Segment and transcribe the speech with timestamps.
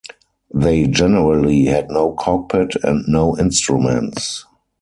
[0.51, 4.45] They generally had no cockpit and no instruments.